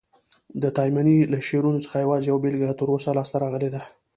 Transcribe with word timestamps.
د 0.61 0.63
تایمني 0.77 1.17
له 1.31 1.37
شعرونو 1.47 1.83
څخه 1.85 2.03
یوازي 2.03 2.25
یوه 2.29 2.41
بیلګه 2.43 2.69
تر 2.79 2.87
اوسه 2.93 3.09
لاسته 3.17 3.37
راغلې 3.43 3.69
ده. 3.75 3.81